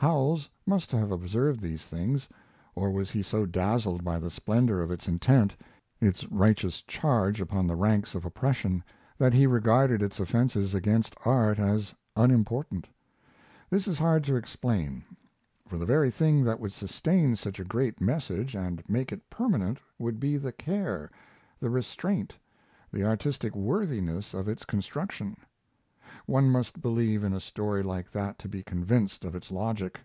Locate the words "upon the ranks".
7.40-8.14